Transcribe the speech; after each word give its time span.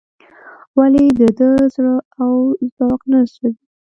ولې 0.77 1.05
د 1.19 1.21
ده 1.37 1.49
زړه 1.73 1.95
او 2.21 2.33
ذوق 2.77 3.01
نه 3.11 3.19
سوزي. 3.33 3.63